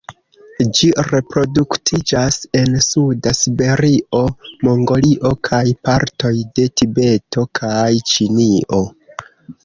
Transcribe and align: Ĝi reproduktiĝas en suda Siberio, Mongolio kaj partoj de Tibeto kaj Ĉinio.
Ĝi 0.77 0.87
reproduktiĝas 1.07 2.37
en 2.61 2.77
suda 2.85 3.33
Siberio, 3.39 4.21
Mongolio 4.67 5.31
kaj 5.49 5.59
partoj 5.89 6.31
de 6.61 6.65
Tibeto 6.81 7.45
kaj 7.61 7.85
Ĉinio. 8.13 8.81